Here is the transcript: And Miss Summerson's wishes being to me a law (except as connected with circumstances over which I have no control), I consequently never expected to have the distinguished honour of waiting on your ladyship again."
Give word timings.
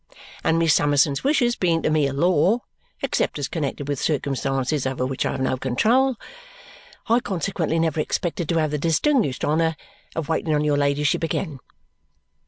And 0.43 0.57
Miss 0.57 0.73
Summerson's 0.73 1.23
wishes 1.23 1.55
being 1.55 1.83
to 1.83 1.91
me 1.91 2.07
a 2.07 2.11
law 2.11 2.61
(except 3.03 3.37
as 3.37 3.47
connected 3.47 3.87
with 3.87 4.01
circumstances 4.01 4.87
over 4.87 5.05
which 5.05 5.27
I 5.27 5.33
have 5.33 5.41
no 5.41 5.57
control), 5.57 6.15
I 7.07 7.19
consequently 7.19 7.77
never 7.77 7.99
expected 7.99 8.49
to 8.49 8.57
have 8.57 8.71
the 8.71 8.79
distinguished 8.79 9.45
honour 9.45 9.75
of 10.15 10.27
waiting 10.27 10.55
on 10.55 10.63
your 10.63 10.75
ladyship 10.77 11.23
again." 11.23 11.59